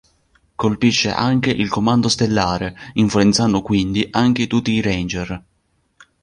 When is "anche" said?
1.11-1.51, 4.09-4.47